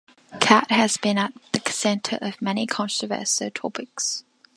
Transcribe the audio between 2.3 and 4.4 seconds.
many controversial topics.